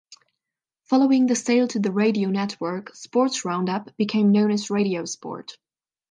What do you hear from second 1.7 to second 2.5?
The Radio